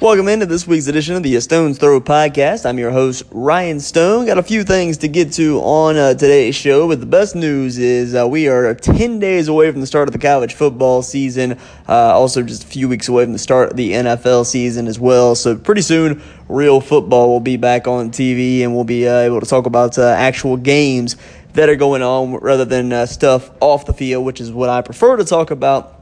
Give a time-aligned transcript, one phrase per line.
[0.00, 2.64] Welcome into this week's edition of the Stones Throw podcast.
[2.64, 4.24] I'm your host, Ryan Stone.
[4.24, 7.76] Got a few things to get to on uh, today's show, but the best news
[7.76, 11.58] is uh, we are 10 days away from the start of the college football season.
[11.86, 14.98] Uh, also, just a few weeks away from the start of the NFL season as
[14.98, 15.34] well.
[15.34, 19.40] So, pretty soon, real football will be back on TV and we'll be uh, able
[19.40, 21.16] to talk about uh, actual games
[21.52, 24.80] that are going on rather than uh, stuff off the field, which is what I
[24.80, 25.99] prefer to talk about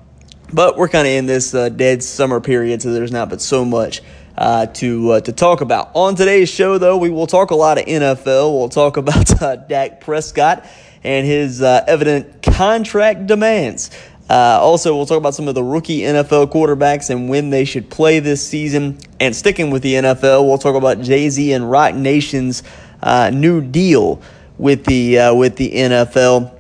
[0.53, 3.65] but we're kind of in this uh, dead summer period, so there's not but so
[3.65, 4.03] much
[4.37, 5.91] uh, to uh, to talk about.
[5.95, 8.57] On today's show, though, we will talk a lot of NFL.
[8.57, 10.65] We'll talk about uh, Dak Prescott
[11.05, 13.91] and his uh, evident contract demands.
[14.31, 17.89] Uh, also, we'll talk about some of the rookie NFL quarterbacks and when they should
[17.89, 18.99] play this season.
[19.21, 22.63] And sticking with the NFL, we'll talk about Jay Z and Roc Nation's
[23.33, 24.21] new deal
[24.59, 26.58] with the with the NFL.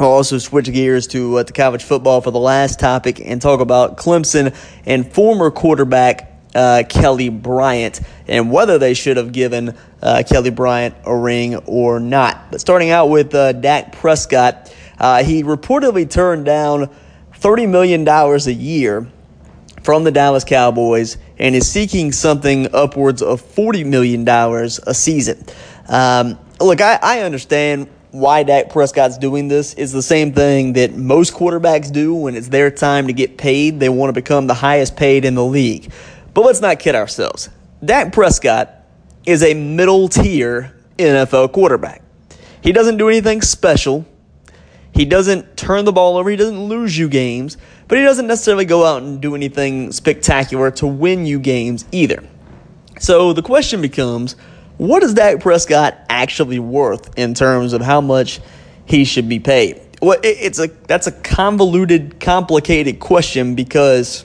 [0.00, 3.98] I'll also switch gears to uh, college football for the last topic and talk about
[3.98, 4.56] Clemson
[4.86, 10.94] and former quarterback uh, Kelly Bryant and whether they should have given uh, Kelly Bryant
[11.04, 12.50] a ring or not.
[12.50, 16.90] But starting out with uh, Dak Prescott, uh, he reportedly turned down
[17.34, 19.06] $30 million a year
[19.82, 25.44] from the Dallas Cowboys and is seeking something upwards of $40 million a season.
[25.88, 30.96] Um, look, I, I understand why Dak Prescott's doing this is the same thing that
[30.96, 33.78] most quarterbacks do when it's their time to get paid.
[33.78, 35.92] They want to become the highest paid in the league.
[36.34, 37.48] But let's not kid ourselves.
[37.84, 38.84] Dak Prescott
[39.26, 42.02] is a middle tier NFL quarterback.
[42.62, 44.06] He doesn't do anything special.
[44.92, 46.28] He doesn't turn the ball over.
[46.30, 47.56] He doesn't lose you games.
[47.88, 52.22] But he doesn't necessarily go out and do anything spectacular to win you games either.
[52.98, 54.36] So the question becomes
[54.80, 58.40] what is Dak Prescott actually worth in terms of how much
[58.86, 59.78] he should be paid?
[60.00, 64.24] Well, it's a that's a convoluted, complicated question because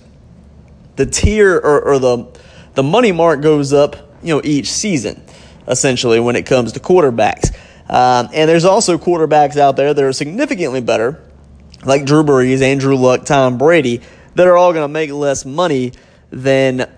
[0.96, 2.40] the tier or, or the
[2.74, 5.22] the money mark goes up, you know, each season,
[5.68, 7.54] essentially when it comes to quarterbacks.
[7.90, 11.22] Um, and there's also quarterbacks out there that are significantly better,
[11.84, 14.02] like Drew Brees, Andrew Luck, Tom Brady,
[14.36, 15.92] that are all going to make less money
[16.32, 16.90] than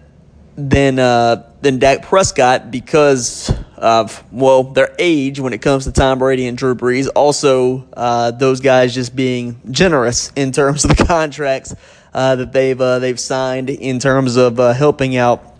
[0.57, 6.19] than uh, than Dak Prescott because of well their age when it comes to Tom
[6.19, 7.07] Brady and Drew Brees.
[7.16, 11.75] Also, uh, those guys just being generous in terms of the contracts
[12.13, 15.56] uh, that they've uh, they've signed in terms of uh, helping out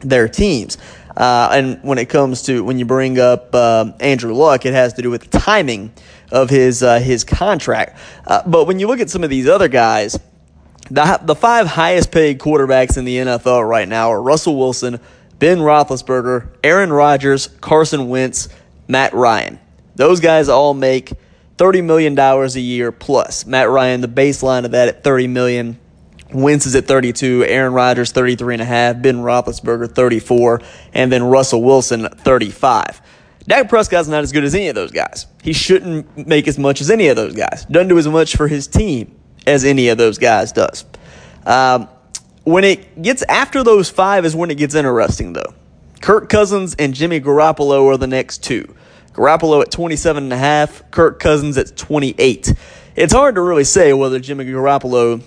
[0.00, 0.78] their teams.
[1.14, 5.02] Uh, and when it comes to when you bring up Andrew Luck, it has to
[5.02, 5.92] do with the timing
[6.32, 7.98] of his his contract.
[8.46, 10.18] but when you look at some of these other guys
[10.90, 15.00] the, the five highest paid quarterbacks in the NFL right now are Russell Wilson,
[15.38, 18.48] Ben Roethlisberger, Aaron Rodgers, Carson Wentz,
[18.88, 19.58] Matt Ryan.
[19.96, 21.12] Those guys all make
[21.56, 23.46] $30 million a year plus.
[23.46, 25.78] Matt Ryan, the baseline of that at 30 million.
[26.32, 30.60] Wentz is at 32, Aaron Rodgers 33.5, Ben Roethlisberger 34,
[30.92, 33.00] and then Russell Wilson 35.
[33.46, 35.26] Dak Prescott's not as good as any of those guys.
[35.42, 37.64] He shouldn't make as much as any of those guys.
[37.64, 39.17] Doesn't do as much for his team
[39.48, 40.84] as any of those guys does.
[41.46, 41.88] Um,
[42.44, 45.54] when it gets after those five is when it gets interesting, though.
[46.00, 48.74] Kirk Cousins and Jimmy Garoppolo are the next two.
[49.12, 52.54] Garoppolo at 27 and a half, Kirk Cousins at 28.
[52.94, 55.22] It's hard to really say whether Jimmy Garoppolo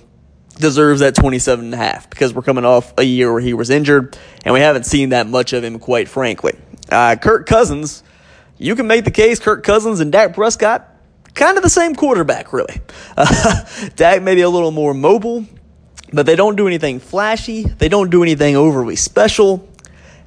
[0.57, 3.69] deserves that 27 and a half because we're coming off a year where he was
[3.69, 6.57] injured and we haven't seen that much of him quite frankly.
[6.89, 8.03] Uh, Kirk Cousins,
[8.57, 10.91] you can make the case Kirk Cousins and Dak Prescott
[11.34, 12.81] kind of the same quarterback, really.
[13.18, 13.64] Uh,
[13.96, 15.46] Dak maybe a little more mobile,
[16.14, 17.64] but they don't do anything flashy.
[17.64, 19.68] They don't do anything overly special.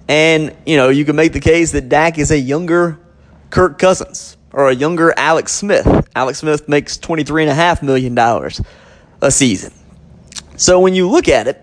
[0.09, 2.99] And, you know, you can make the case that Dak is a younger
[3.51, 5.87] Kirk Cousins or a younger Alex Smith.
[6.15, 8.17] Alex Smith makes $23.5 million
[9.21, 9.73] a season.
[10.57, 11.61] So when you look at it,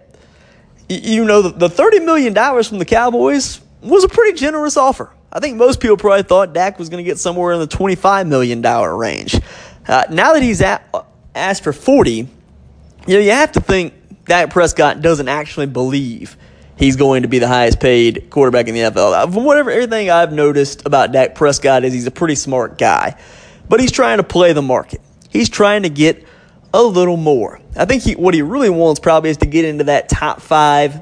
[0.90, 5.12] you know, the $30 million from the Cowboys was a pretty generous offer.
[5.34, 8.28] I think most people probably thought Dak was going to get somewhere in the $25
[8.28, 9.40] million range.
[9.88, 10.94] Uh, now that he's at,
[11.34, 12.28] asked for 40, you
[13.08, 13.94] know, you have to think
[14.26, 16.38] Dak Prescott doesn't actually believe
[16.78, 19.14] he's going to be the highest paid quarterback in the NFL.
[19.14, 23.18] Uh, from whatever everything I've noticed about Dak Prescott is he's a pretty smart guy,
[23.70, 25.02] but he's trying to play the market.
[25.30, 26.26] He's trying to get
[26.74, 27.60] a little more.
[27.76, 31.02] I think he, what he really wants probably is to get into that top five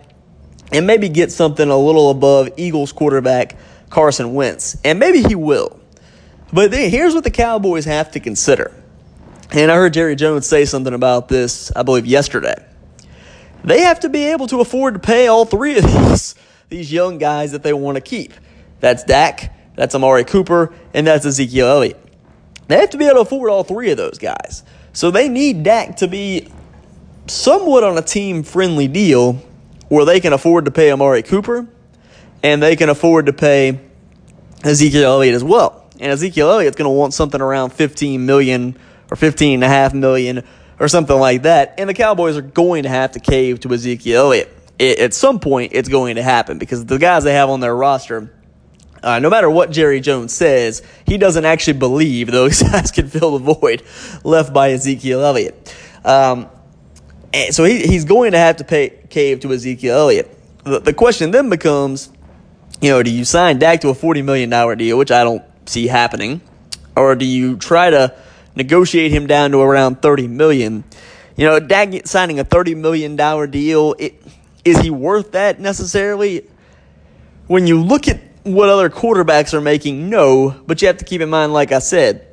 [0.71, 3.55] and maybe get something a little above Eagles quarterback
[3.89, 4.77] Carson Wentz.
[4.83, 5.79] And maybe he will.
[6.51, 8.71] But then here's what the Cowboys have to consider.
[9.51, 12.65] And I heard Jerry Jones say something about this, I believe, yesterday.
[13.63, 16.35] They have to be able to afford to pay all three of these,
[16.69, 18.33] these young guys that they want to keep.
[18.79, 21.99] That's Dak, that's Amari Cooper, and that's Ezekiel Elliott.
[22.67, 24.63] They have to be able to afford all three of those guys.
[24.93, 26.51] So they need Dak to be
[27.27, 29.33] somewhat on a team friendly deal
[29.87, 31.67] where they can afford to pay Amari Cooper
[32.43, 33.79] and they can afford to pay
[34.63, 35.85] Ezekiel Elliott as well.
[35.99, 38.77] And Ezekiel Elliott's going to want something around 15 million
[39.11, 40.43] or 15 and a half million
[40.79, 41.75] or something like that.
[41.77, 44.55] And the Cowboys are going to have to cave to Ezekiel Elliott.
[44.77, 47.75] It, at some point, it's going to happen because the guys they have on their
[47.75, 48.33] roster,
[49.03, 53.37] uh, no matter what Jerry Jones says, he doesn't actually believe those guys can fill
[53.37, 53.83] the void
[54.23, 55.75] left by Ezekiel Elliott.
[56.05, 56.47] Um,
[57.51, 60.35] so he, he's going to have to pay cave to Ezekiel Elliott.
[60.63, 62.09] The, the question then becomes,
[62.81, 65.87] you know, do you sign Dak to a $40 million deal, which I don't see
[65.87, 66.41] happening,
[66.95, 68.15] or do you try to
[68.55, 70.83] negotiate him down to around $30 million?
[71.35, 73.15] You know, Dak signing a $30 million
[73.49, 74.21] deal, it,
[74.63, 76.47] is he worth that necessarily?
[77.47, 81.21] When you look at what other quarterbacks are making, no, but you have to keep
[81.21, 82.27] in mind, like I said,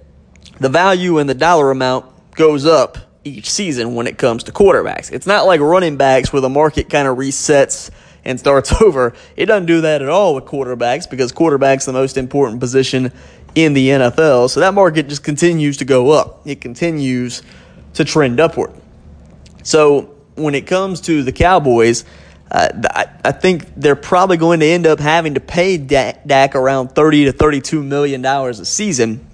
[0.60, 5.10] the value and the dollar amount goes up each season when it comes to quarterbacks.
[5.12, 7.90] It's not like running backs where the market kind of resets
[8.26, 9.14] and starts over.
[9.37, 13.12] It doesn't do that at all with quarterbacks because quarterback's the most important position
[13.55, 14.50] in the NFL.
[14.50, 16.46] So that market just continues to go up.
[16.46, 17.43] It continues
[17.94, 18.73] to trend upward.
[19.62, 22.05] So when it comes to the Cowboys,
[22.50, 26.88] uh, I, I, think they're probably going to end up having to pay Dak, around
[26.88, 29.26] 30 to 32 million dollars a season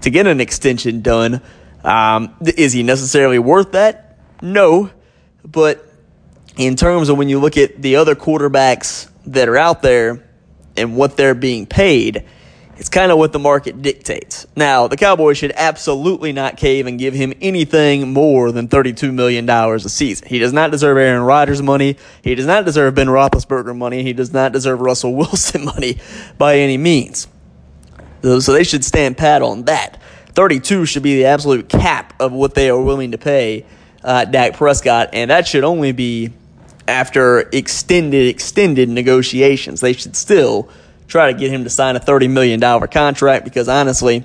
[0.00, 1.42] to get an extension done.
[1.84, 4.18] Um, is he necessarily worth that?
[4.40, 4.90] No,
[5.44, 5.85] but
[6.56, 10.24] in terms of when you look at the other quarterbacks that are out there
[10.76, 12.24] and what they're being paid,
[12.78, 14.46] it's kind of what the market dictates.
[14.54, 19.48] Now, the Cowboys should absolutely not cave and give him anything more than $32 million
[19.48, 20.28] a season.
[20.28, 21.96] He does not deserve Aaron Rodgers money.
[22.22, 24.02] He does not deserve Ben Roethlisberger money.
[24.02, 25.98] He does not deserve Russell Wilson money
[26.36, 27.28] by any means.
[28.22, 30.00] So they should stand pat on that.
[30.34, 33.64] 32 should be the absolute cap of what they are willing to pay
[34.06, 36.32] uh, Dak Prescott, and that should only be
[36.88, 39.80] after extended, extended negotiations.
[39.80, 40.68] They should still
[41.08, 44.24] try to get him to sign a $30 million contract because honestly,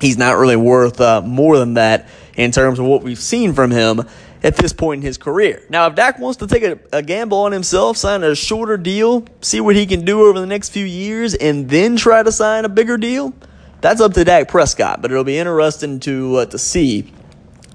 [0.00, 3.70] he's not really worth uh, more than that in terms of what we've seen from
[3.70, 4.02] him
[4.42, 5.62] at this point in his career.
[5.68, 9.24] Now, if Dak wants to take a, a, gamble on himself, sign a shorter deal,
[9.40, 12.64] see what he can do over the next few years, and then try to sign
[12.64, 13.32] a bigger deal,
[13.80, 15.00] that's up to Dak Prescott.
[15.00, 17.12] But it'll be interesting to uh, to see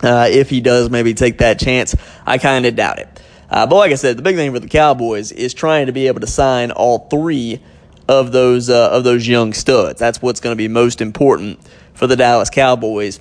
[0.03, 1.95] uh, if he does maybe take that chance.
[2.25, 3.21] I kind of doubt it.
[3.49, 6.07] Uh, but like I said, the big thing for the Cowboys is trying to be
[6.07, 7.61] able to sign all three
[8.07, 9.99] of those uh, of those young studs.
[9.99, 11.59] That's what's going to be most important
[11.93, 13.19] for the Dallas Cowboys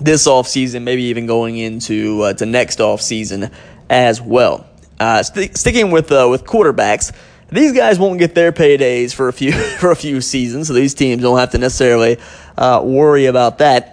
[0.00, 3.52] this offseason, maybe even going into uh, to next offseason
[3.88, 4.66] as well.
[4.98, 7.12] Uh, st- sticking with uh, with quarterbacks,
[7.50, 10.94] these guys won't get their paydays for a few for a few seasons, so these
[10.94, 12.18] teams don't have to necessarily
[12.56, 13.92] uh, worry about that.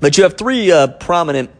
[0.00, 1.50] But you have three uh, prominent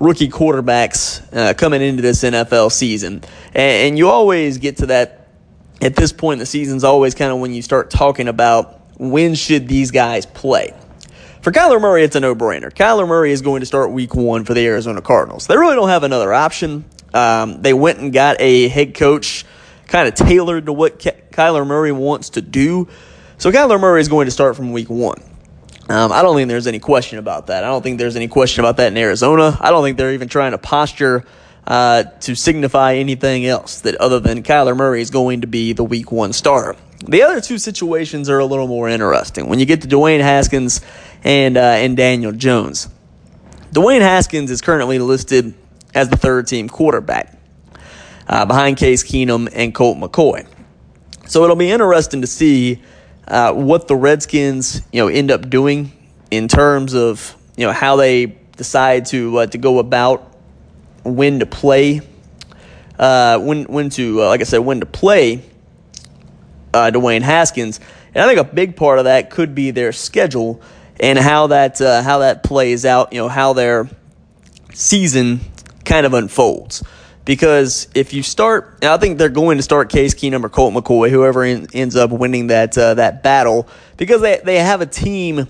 [0.00, 3.22] rookie quarterbacks uh, coming into this NFL season,
[3.54, 5.28] and, and you always get to that
[5.80, 9.34] at this point in the season's always kind of when you start talking about when
[9.34, 10.74] should these guys play.
[11.40, 12.72] For Kyler Murray, it's a no-brainer.
[12.72, 15.46] Kyler Murray is going to start Week One for the Arizona Cardinals.
[15.46, 16.84] They really don't have another option.
[17.14, 19.44] Um, they went and got a head coach
[19.86, 22.88] kind of tailored to what Kyler Murray wants to do.
[23.38, 25.22] So Kyler Murray is going to start from Week One.
[25.90, 27.64] Um, I don't think there's any question about that.
[27.64, 29.56] I don't think there's any question about that in Arizona.
[29.58, 31.24] I don't think they're even trying to posture
[31.66, 35.84] uh, to signify anything else that other than Kyler Murray is going to be the
[35.84, 36.76] week one starter.
[37.06, 40.80] The other two situations are a little more interesting when you get to Dwayne Haskins
[41.24, 42.88] and uh, and Daniel Jones.
[43.72, 45.54] Dwayne Haskins is currently listed
[45.94, 47.38] as the third team quarterback
[48.26, 50.46] uh, behind Case Keenum and Colt McCoy.
[51.26, 52.82] So it'll be interesting to see
[53.28, 55.92] uh, what the Redskins you know end up doing
[56.30, 60.34] in terms of you know how they decide to uh, to go about
[61.04, 62.00] when to play,
[62.98, 65.42] uh, when when to uh, like I said, when to play
[66.74, 67.80] uh, Dwayne Haskins.
[68.14, 70.60] And I think a big part of that could be their schedule
[70.98, 73.12] and how that uh, how that plays out.
[73.12, 73.88] You know how their
[74.72, 75.40] season
[75.84, 76.82] kind of unfolds.
[77.28, 81.10] Because if you start, I think they're going to start Case Keenum or Colt McCoy,
[81.10, 83.68] whoever in, ends up winning that uh, that battle,
[83.98, 85.46] because they they have a team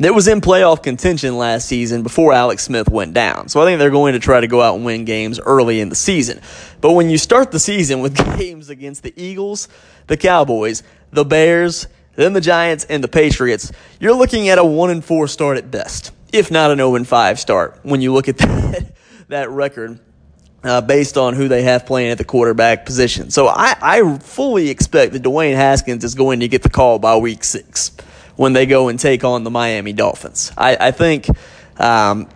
[0.00, 3.48] that was in playoff contention last season before Alex Smith went down.
[3.48, 5.88] So I think they're going to try to go out and win games early in
[5.88, 6.42] the season.
[6.82, 9.68] But when you start the season with games against the Eagles,
[10.06, 14.90] the Cowboys, the Bears, then the Giants and the Patriots, you're looking at a 1
[14.90, 18.28] and 4 start at best, if not an 0 and 5 start when you look
[18.28, 18.92] at that,
[19.28, 19.98] that record.
[20.62, 23.30] Uh, based on who they have playing at the quarterback position.
[23.30, 27.16] So I, I fully expect that Dwayne Haskins is going to get the call by
[27.16, 27.92] week six
[28.36, 30.52] when they go and take on the Miami Dolphins.
[30.58, 31.30] I, I think
[31.80, 32.28] um,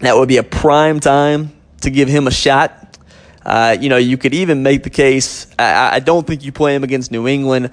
[0.00, 2.98] that would be a prime time to give him a shot.
[3.44, 5.46] Uh, you know, you could even make the case.
[5.58, 7.70] I, I, don't think you play him against New England.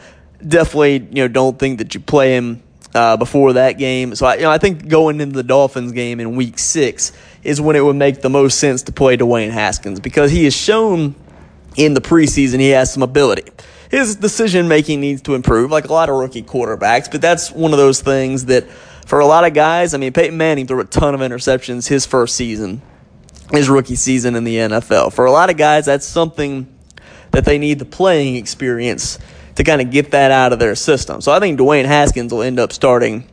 [0.47, 2.63] Definitely, you know, don't think that you play him
[2.93, 4.15] uh, before that game.
[4.15, 7.11] So I, you know, I think going into the Dolphins game in Week Six
[7.43, 10.55] is when it would make the most sense to play Dwayne Haskins because he has
[10.55, 11.15] shown
[11.75, 13.51] in the preseason he has some ability.
[13.89, 17.71] His decision making needs to improve, like a lot of rookie quarterbacks, but that's one
[17.71, 18.67] of those things that
[19.05, 22.05] for a lot of guys, I mean, Peyton Manning threw a ton of interceptions his
[22.05, 22.81] first season,
[23.51, 25.13] his rookie season in the NFL.
[25.13, 26.67] For a lot of guys, that's something
[27.31, 29.17] that they need the playing experience
[29.57, 31.19] to kind of get that out of their system.
[31.19, 33.27] So I think Dwayne Haskins will end up starting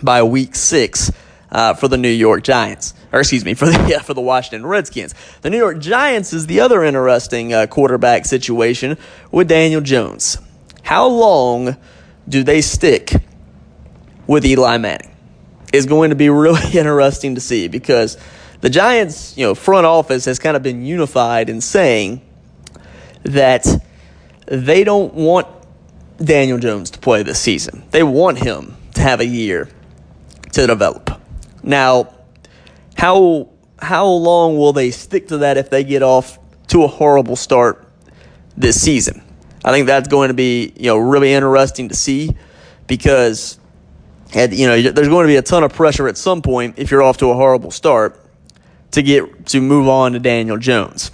[0.00, 1.10] by week six
[1.50, 4.64] uh, for the New York Giants, or excuse me, for the yeah, for the Washington
[4.64, 5.12] Redskins.
[5.42, 8.96] The New York Giants is the other interesting uh, quarterback situation
[9.32, 10.38] with Daniel Jones.
[10.82, 11.76] How long
[12.28, 13.12] do they stick
[14.28, 15.10] with Eli Manning?
[15.72, 18.16] Is going to be really interesting to see because
[18.60, 22.20] the Giants, you know, front office has kind of been unified in saying
[23.24, 23.66] that
[24.46, 25.48] they don't want
[26.22, 27.84] Daniel Jones to play this season.
[27.90, 29.68] They want him to have a year
[30.52, 31.20] to develop.
[31.62, 32.14] Now,
[32.96, 37.36] how how long will they stick to that if they get off to a horrible
[37.36, 37.86] start
[38.56, 39.22] this season?
[39.64, 42.34] I think that's going to be you know really interesting to see
[42.86, 43.58] because
[44.32, 47.02] you know there's going to be a ton of pressure at some point if you're
[47.02, 48.20] off to a horrible start
[48.92, 51.10] to get to move on to Daniel Jones.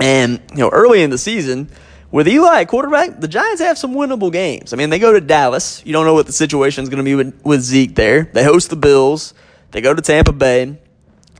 [0.00, 1.70] And you know early in the season
[2.16, 4.72] with Eli at quarterback, the Giants have some winnable games.
[4.72, 5.84] I mean, they go to Dallas.
[5.84, 8.24] You don't know what the situation is going to be with, with Zeke there.
[8.32, 9.34] They host the Bills.
[9.72, 10.78] They go to Tampa Bay.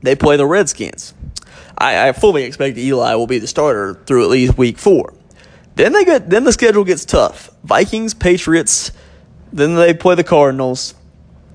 [0.03, 1.15] They play the Redskins.
[1.75, 5.15] I, I fully expect Eli will be the starter through at least week four.
[5.73, 7.49] Then they get then the schedule gets tough.
[7.63, 8.91] Vikings, Patriots,
[9.51, 10.93] then they play the Cardinals,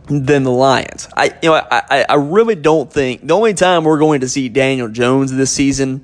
[0.08, 1.06] then the Lions.
[1.16, 4.48] I you know I, I really don't think the only time we're going to see
[4.48, 6.02] Daniel Jones this season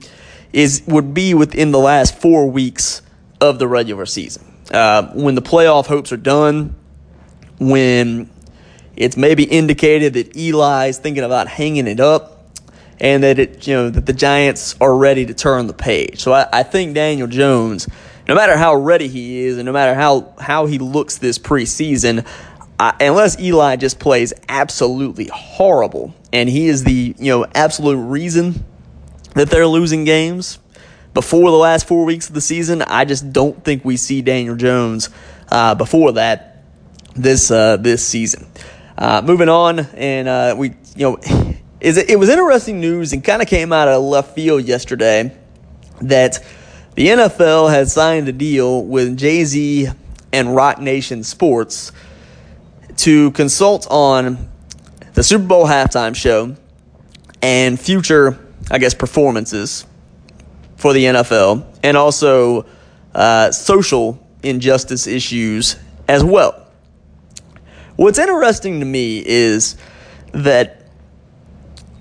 [0.53, 3.03] is would be within the last four weeks
[3.41, 4.45] of the regular season.
[4.73, 6.75] Uh, when the playoff hopes are done,
[7.59, 8.31] when
[8.97, 12.35] it's maybe indicated that Eli is thinking about hanging it up,
[13.01, 16.21] and that it you know that the Giants are ready to turn the page.
[16.21, 17.89] So I, I think Daniel Jones,
[18.27, 22.27] no matter how ready he is, and no matter how how he looks this preseason,
[22.79, 28.65] I, unless Eli just plays absolutely horrible, and he is the you know absolute reason
[29.35, 30.59] that they're losing games
[31.15, 34.57] before the last four weeks of the season, I just don't think we see Daniel
[34.57, 35.09] Jones
[35.51, 36.63] uh, before that
[37.15, 38.47] this uh, this season.
[38.97, 41.19] Uh, moving on, and uh, we, you know,
[41.81, 45.37] is it, it was interesting news and kind of came out of left field yesterday
[46.01, 46.45] that
[46.95, 49.89] the NFL had signed a deal with Jay Z
[50.33, 51.93] and Roc Nation Sports
[52.99, 54.49] to consult on
[55.15, 56.57] the Super Bowl halftime show
[57.41, 58.39] and future,
[58.71, 59.87] I guess, performances
[60.79, 62.65] for the NFL and also
[63.15, 66.67] uh, social injustice issues as well.
[67.97, 69.77] What's interesting to me is
[70.33, 70.87] that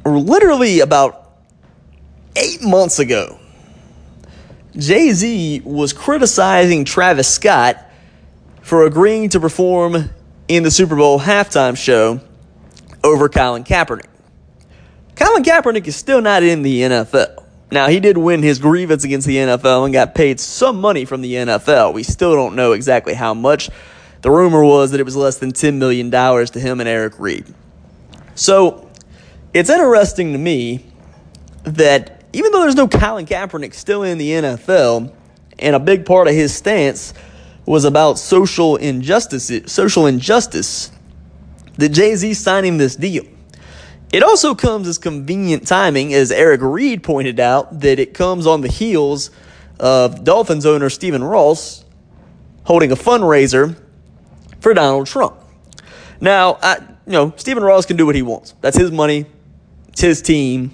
[0.06, 1.32] literally about
[2.36, 3.40] eight months ago,
[4.78, 7.84] Jay Z was criticizing Travis Scott
[8.62, 10.12] for agreeing to perform
[10.48, 12.22] in the Super Bowl halftime show
[13.04, 14.06] over Colin Kaepernick.
[15.16, 17.47] Colin Kaepernick is still not in the NFL.
[17.70, 21.22] Now, he did win his grievance against the NFL and got paid some money from
[21.22, 21.94] the NFL.
[21.94, 23.70] We still don't know exactly how much.
[24.22, 27.46] The rumor was that it was less than $10 million to him and Eric Reid.
[28.36, 28.90] So
[29.54, 30.86] it's interesting to me
[31.64, 35.14] that even though there's no Colin Kaepernick still in the NFL,
[35.60, 37.14] and a big part of his stance
[37.66, 40.92] was about social injustice, social injustice,
[41.78, 43.26] that Jay Z signing this deal.
[44.12, 48.62] It also comes as convenient timing, as Eric Reid pointed out, that it comes on
[48.62, 49.32] the heels
[49.80, 51.84] of Dolphins owner Stephen Ross
[52.64, 53.78] holding a fundraiser
[54.60, 55.36] for Donald Trump.
[56.20, 58.56] Now, I, you know, Stephen Ross can do what he wants.
[58.62, 59.26] That's his money.
[59.90, 60.72] It's his team.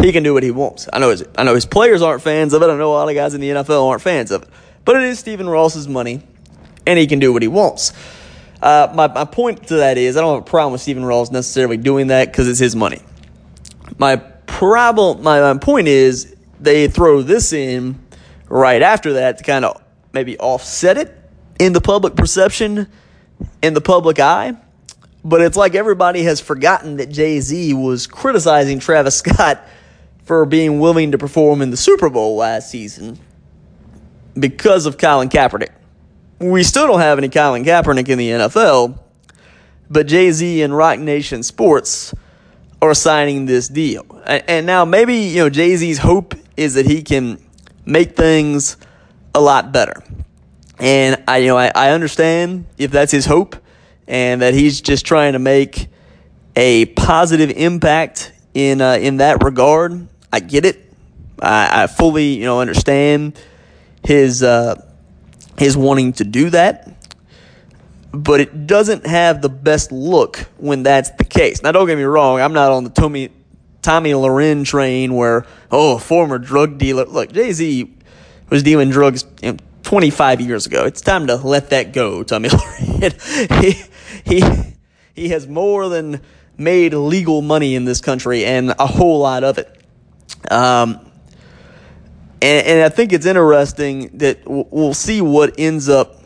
[0.00, 0.88] He can do what he wants.
[0.92, 2.66] I know his, I know his players aren't fans of it.
[2.66, 4.48] I know a lot of guys in the NFL aren't fans of it.
[4.84, 6.22] But it is Stephen Ross's money,
[6.86, 7.92] and he can do what he wants.
[8.66, 11.30] Uh, my, my point to that is I don't have a problem with Stephen Ross
[11.30, 13.00] necessarily doing that because it's his money.
[13.96, 17.96] My problem, my, my point is they throw this in
[18.48, 19.80] right after that to kind of
[20.12, 21.16] maybe offset it
[21.60, 22.88] in the public perception
[23.62, 24.56] in the public eye.
[25.24, 29.64] But it's like everybody has forgotten that Jay Z was criticizing Travis Scott
[30.24, 33.20] for being willing to perform in the Super Bowl last season
[34.34, 35.70] because of Colin Kaepernick.
[36.38, 38.98] We still don't have any Colin Kaepernick in the NFL,
[39.88, 42.14] but Jay Z and Roc Nation Sports
[42.82, 44.04] are signing this deal.
[44.26, 47.38] And now maybe, you know, Jay Z's hope is that he can
[47.86, 48.76] make things
[49.34, 50.02] a lot better.
[50.78, 53.56] And I, you know, I, I understand if that's his hope
[54.06, 55.88] and that he's just trying to make
[56.54, 60.06] a positive impact in uh, in that regard.
[60.32, 60.92] I get it.
[61.40, 63.38] I, I fully, you know, understand
[64.04, 64.85] his uh,
[65.58, 66.92] his wanting to do that.
[68.12, 71.62] But it doesn't have the best look when that's the case.
[71.62, 72.40] Now, don't get me wrong.
[72.40, 73.30] I'm not on the Tommy
[73.82, 77.04] Tomi Lahren train where oh, a former drug dealer.
[77.04, 77.94] Look, Jay Z
[78.48, 80.84] was dealing drugs you know, 25 years ago.
[80.86, 83.62] It's time to let that go, Tomi Lahren.
[83.62, 84.74] he he
[85.14, 86.20] he has more than
[86.58, 89.80] made legal money in this country and a whole lot of it.
[90.50, 91.05] Um,
[92.42, 96.16] and, and I think it's interesting that we'll see what ends up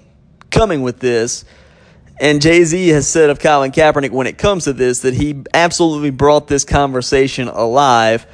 [0.51, 1.45] coming with this.
[2.19, 5.43] And Jay Z has said of Colin Kaepernick when it comes to this that he
[5.55, 8.27] absolutely brought this conversation alive.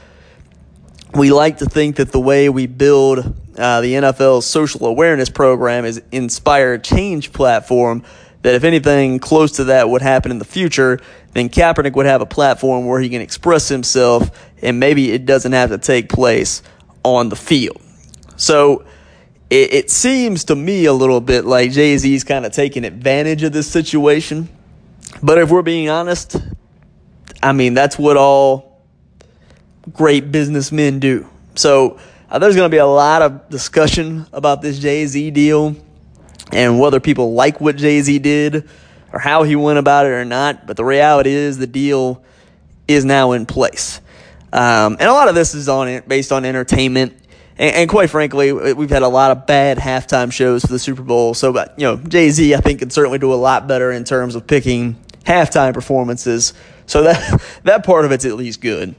[1.15, 3.19] We like to think that the way we build
[3.57, 8.03] uh, the NFL's social awareness program is Inspire Change platform.
[8.43, 11.01] That if anything close to that would happen in the future,
[11.33, 14.31] then Kaepernick would have a platform where he can express himself,
[14.63, 16.63] and maybe it doesn't have to take place
[17.15, 17.81] on the field.
[18.37, 18.85] So
[19.49, 23.43] it, it seems to me a little bit like Jay Z's kind of taking advantage
[23.43, 24.49] of this situation.
[25.23, 26.37] But if we're being honest,
[27.43, 28.83] I mean, that's what all
[29.93, 31.29] great businessmen do.
[31.55, 31.99] So
[32.29, 35.77] uh, there's going to be a lot of discussion about this Jay Z deal
[36.53, 38.69] and whether people like what Jay Z did
[39.13, 40.67] or how he went about it or not.
[40.67, 42.23] But the reality is the deal
[42.89, 44.01] is now in place.
[44.57, 47.17] Um, and a lot of this is on based on entertainment
[47.59, 51.03] and, and, quite frankly, we've had a lot of bad halftime shows for the Super
[51.03, 51.33] Bowl.
[51.33, 54.05] So, but, you know, Jay Z, I think, can certainly do a lot better in
[54.05, 56.53] terms of picking halftime performances.
[56.85, 58.95] So that that part of it's at least good.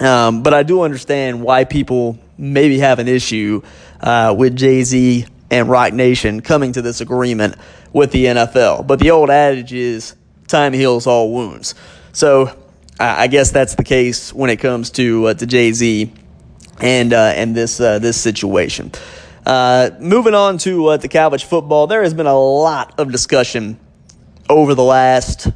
[0.00, 3.62] Um, but I do understand why people maybe have an issue
[4.00, 7.54] uh, with Jay Z and Roc Nation coming to this agreement
[7.92, 8.88] with the NFL.
[8.88, 10.16] But the old adage is
[10.48, 11.76] time heals all wounds.
[12.12, 12.56] So
[12.98, 16.12] I guess that's the case when it comes to uh, to Jay Z
[16.80, 18.92] and uh, and this uh, this situation.
[19.44, 23.78] Uh, moving on to uh, college football, there has been a lot of discussion
[24.48, 25.48] over the last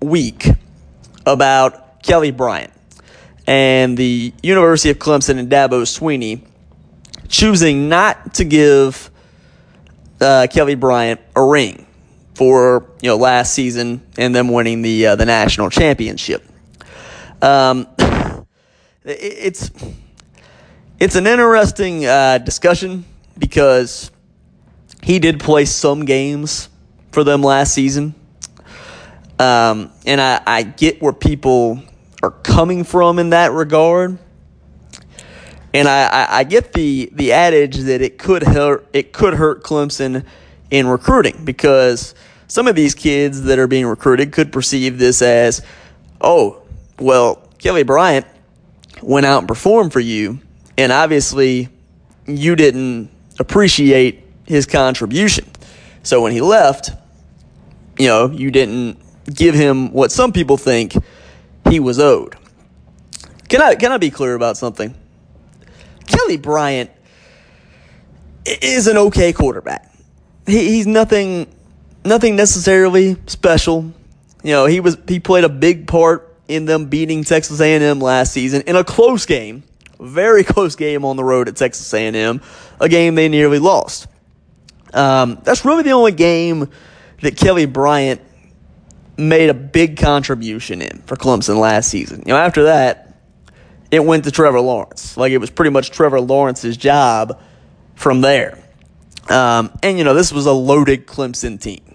[0.00, 0.46] week
[1.24, 2.72] about Kelly Bryant
[3.46, 6.42] and the University of Clemson and Dabo Swinney
[7.28, 9.10] choosing not to give
[10.20, 11.86] uh, Kelly Bryant a ring
[12.34, 16.44] for you know last season and them winning the uh, the national championship.
[17.46, 17.86] Um,
[19.04, 19.70] it's
[20.98, 23.04] it's an interesting uh, discussion
[23.38, 24.10] because
[25.02, 26.68] he did play some games
[27.12, 28.16] for them last season.
[29.38, 31.80] Um, and I, I get where people
[32.22, 34.18] are coming from in that regard.
[35.72, 39.62] And I, I, I get the, the adage that it could hurt it could hurt
[39.62, 40.24] Clemson
[40.70, 42.14] in recruiting because
[42.48, 45.62] some of these kids that are being recruited could perceive this as,
[46.20, 46.65] oh,
[46.98, 48.26] well, Kelly Bryant
[49.02, 50.40] went out and performed for you,
[50.78, 51.68] and obviously,
[52.26, 55.46] you didn't appreciate his contribution.
[56.02, 56.90] So when he left,
[57.98, 58.98] you know, you didn't
[59.32, 60.94] give him what some people think
[61.68, 62.36] he was owed.
[63.48, 64.94] Can I can I be clear about something?
[66.06, 66.90] Kelly Bryant
[68.44, 69.92] is an okay quarterback.
[70.46, 71.52] He, he's nothing
[72.04, 73.92] nothing necessarily special.
[74.42, 78.32] You know, he was he played a big part in them beating Texas A&M last
[78.32, 79.62] season in a close game
[79.98, 82.40] very close game on the road at Texas A&M,
[82.80, 84.06] a game they nearly lost.
[84.92, 86.70] Um, that's really the only game
[87.22, 88.20] that Kelly Bryant
[89.16, 92.22] made a big contribution in for Clemson last season.
[92.26, 93.14] You know, after that,
[93.90, 95.16] it went to Trevor Lawrence.
[95.16, 97.40] Like it was pretty much Trevor Lawrence's job
[97.94, 98.62] from there.
[99.28, 101.85] Um, and you know, this was a loaded Clemson team.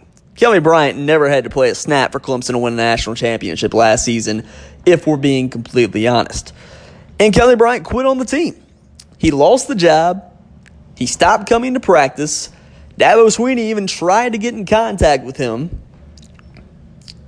[0.42, 3.76] Kelly Bryant never had to play a snap for Clemson to win a national championship
[3.76, 4.48] last season,
[4.88, 6.52] if we're being completely honest.
[7.20, 8.60] And Kelly Bryant quit on the team.
[9.20, 10.34] He lost the job.
[10.98, 12.50] He stopped coming to practice.
[12.98, 15.80] Dabo Swinney even tried to get in contact with him,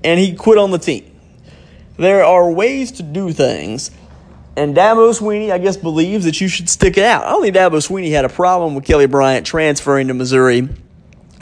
[0.04, 1.15] and he quit on the team.
[1.97, 3.91] There are ways to do things,
[4.58, 7.26] and Dabo Swinney, I guess, believes that you should stick it out.
[7.26, 10.67] I don't think Dabo Swinney had a problem with Kelly Bryant transferring to Missouri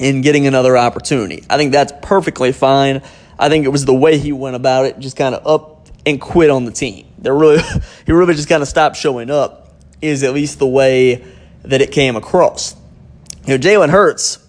[0.02, 1.46] and getting another opportunity.
[1.50, 3.02] I think that's perfectly fine.
[3.40, 6.20] I think it was the way he went about it, just kind of up and
[6.20, 7.08] quit on the team.
[7.20, 7.62] They're really
[8.06, 9.60] he really just kind of stopped showing up.
[10.02, 11.24] Is at least the way
[11.64, 12.76] that it came across.
[13.46, 14.40] You know, Jalen Hurts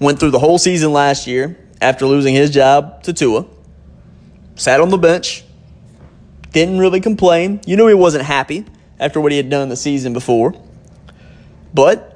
[0.00, 3.44] went through the whole season last year after losing his job to Tua.
[4.54, 5.44] Sat on the bench,
[6.52, 7.60] didn't really complain.
[7.66, 8.64] You knew he wasn't happy
[8.98, 10.54] after what he had done the season before.
[11.72, 12.09] But,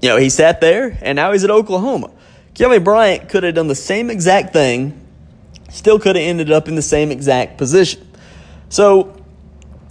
[0.00, 2.10] you know, he sat there and now he's at Oklahoma.
[2.54, 4.98] Kelly Bryant could have done the same exact thing,
[5.70, 8.06] still could have ended up in the same exact position.
[8.68, 9.14] So,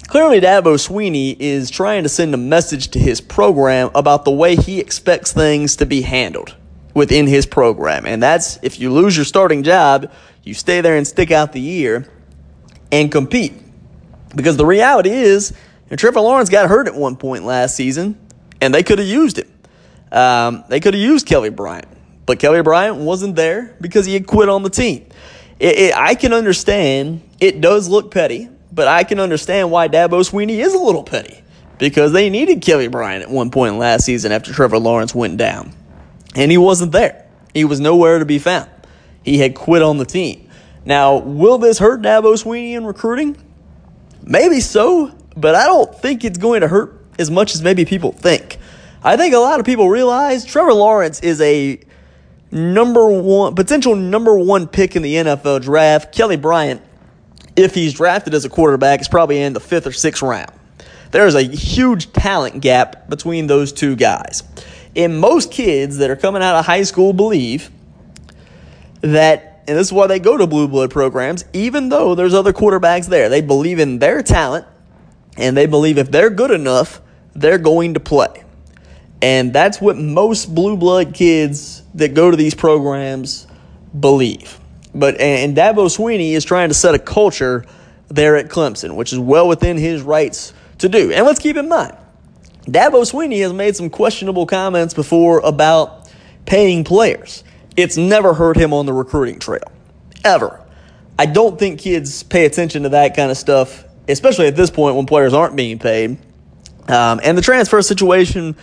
[0.07, 4.55] clearly, Dabo Swinney is trying to send a message to his program about the way
[4.55, 6.55] he expects things to be handled
[6.95, 8.05] within his program.
[8.07, 10.11] And that's if you lose your starting job,
[10.43, 12.07] you stay there and stick out the year
[12.91, 13.53] and compete.
[14.35, 15.53] Because the reality is,
[15.95, 18.19] Trevor Lawrence got hurt at one point last season,
[18.59, 19.47] and they could have used him.
[20.15, 21.87] Um, they could have used Kelly Bryant,
[22.25, 25.05] but Kelly Bryant wasn't there because he had quit on the team.
[25.59, 30.27] It, it, I can understand it does look petty, but I can understand why Dabo
[30.27, 31.43] Swinney is a little petty
[31.79, 35.73] because they needed Kelly Bryant at one point last season after Trevor Lawrence went down,
[36.33, 37.27] and he wasn't there.
[37.53, 38.69] He was nowhere to be found.
[39.23, 40.49] He had quit on the team.
[40.85, 43.35] Now, will this hurt Dabo Swinney in recruiting?
[44.23, 48.11] Maybe so, but I don't think it's going to hurt as much as maybe people
[48.11, 48.59] think.
[49.05, 51.79] I think a lot of people realize Trevor Lawrence is a
[52.51, 56.11] number one potential number one pick in the NFL draft.
[56.11, 56.81] Kelly Bryant,
[57.55, 60.51] if he's drafted as a quarterback, is probably in the fifth or sixth round.
[61.11, 64.41] There is a huge talent gap between those two guys.
[64.95, 67.69] And most kids that are coming out of high school believe
[69.01, 72.53] that, and this is why they go to blue blood programs, even though there's other
[72.53, 74.65] quarterbacks there, they believe in their talent
[75.37, 77.01] and they believe if they're good enough,
[77.35, 78.44] they're going to play.
[79.25, 83.47] And that's what most blue blood kids that go to these programs
[83.99, 84.59] believe.
[84.93, 87.65] But and Dabo Swinney is trying to set a culture
[88.07, 91.11] there at Clemson, which is well within his rights to do.
[91.11, 91.97] And let's keep in mind,
[92.67, 96.07] Dabo Swinney has made some questionable comments before about
[96.45, 97.43] paying players.
[97.75, 99.71] It's never hurt him on the recruiting trail,
[100.23, 100.63] ever.
[101.17, 104.95] I don't think kids pay attention to that kind of stuff, especially at this point
[104.95, 106.11] when players aren't being paid.
[106.87, 108.55] Um, and the transfer situation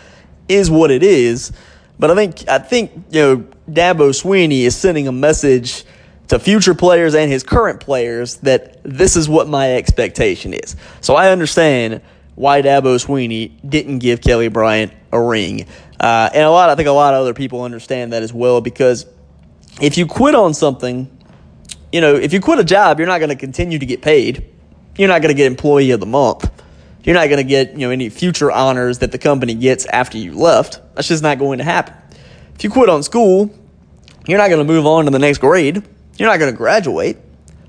[0.52, 1.52] is what it is.
[1.98, 3.36] But I think I think you know
[3.68, 5.84] Dabo Swinney is sending a message
[6.28, 10.76] to future players and his current players that this is what my expectation is.
[11.00, 12.00] So I understand
[12.34, 15.66] why Dabo Swinney didn't give Kelly Bryant a ring,
[16.00, 18.60] uh, and a lot I think a lot of other people understand that as well
[18.60, 19.06] because
[19.80, 21.08] if you quit on something,
[21.92, 24.46] you know if you quit a job, you're not going to continue to get paid.
[24.96, 26.50] You're not going to get employee of the month.
[27.04, 30.18] You're not going to get, you know, any future honors that the company gets after
[30.18, 30.80] you left.
[30.94, 31.94] That's just not going to happen.
[32.54, 33.52] If you quit on school,
[34.26, 35.82] you're not going to move on to the next grade.
[36.16, 37.16] You're not going to graduate.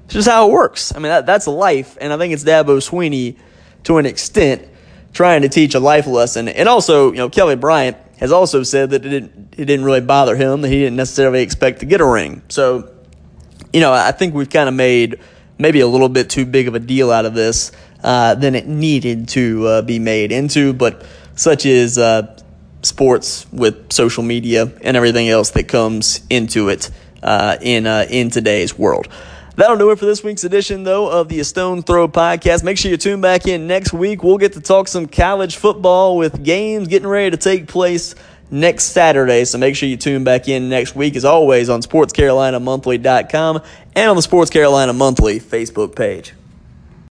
[0.06, 0.94] It's just how it works.
[0.94, 3.38] I mean, that, that's life, and I think it's Dabo Swinney
[3.86, 4.68] to an extent,
[5.14, 6.48] trying to teach a life lesson.
[6.48, 10.02] And also, you know, Kelly Bryant has also said that it didn't, it didn't really
[10.02, 12.44] bother him, that he didn't necessarily expect to get a ring.
[12.50, 12.94] So,
[13.72, 15.20] you know, I think we've kind of made
[15.58, 17.72] maybe a little bit too big of a deal out of this
[18.04, 20.74] uh, than it needed to uh, be made into.
[20.74, 22.40] But such is uh,
[22.82, 28.30] sports with social media and everything else that comes into it uh, in uh, in
[28.30, 29.08] today's world.
[29.56, 32.64] That'll do it for this week's edition, though, of the Stone Throw podcast.
[32.64, 34.24] Make sure you tune back in next week.
[34.24, 38.16] We'll get to talk some college football with games getting ready to take place
[38.50, 39.46] next Saturday.
[39.46, 43.62] So make sure you tune back in next week, as always, on SportsCarolinaMonthly.com
[43.96, 46.34] and on the Sports Carolina Monthly Facebook page.